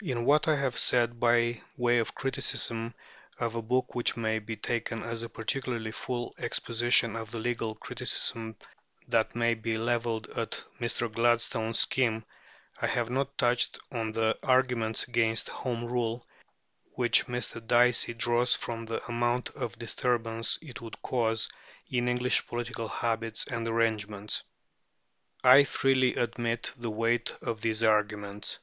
[0.00, 2.94] In what I have said by way of criticism
[3.40, 7.74] of a book which may be taken as a particularly full exposition of the legal
[7.74, 8.54] criticism
[9.08, 11.12] that may be levelled at Mr.
[11.12, 12.24] Gladstone's scheme,
[12.80, 16.24] I have not touched on the arguments against Home Rule
[16.94, 17.60] which Mr.
[17.66, 21.48] Dicey draws from the amount of disturbance it would cause
[21.90, 24.44] in English political habits and arrangements.
[25.42, 28.60] I freely admit the weight of these arguments.